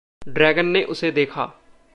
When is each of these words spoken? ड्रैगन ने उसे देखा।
ड्रैगन 0.27 0.65
ने 0.65 0.83
उसे 0.83 1.11
देखा। 1.11 1.51